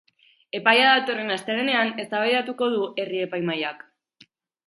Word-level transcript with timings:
Epaia 0.59 0.85
datorren 0.85 1.33
astelehenean 1.35 1.91
eztabaidatuko 2.05 2.69
du 2.77 2.81
herri-epaimahaiak. 3.03 3.85